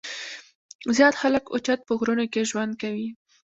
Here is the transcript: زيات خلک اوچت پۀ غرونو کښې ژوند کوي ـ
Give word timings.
زيات 0.95 1.15
خلک 1.21 1.43
اوچت 1.53 1.79
پۀ 1.87 1.93
غرونو 1.99 2.25
کښې 2.33 2.41
ژوند 2.49 2.73
کوي 2.81 3.07
ـ 3.11 3.15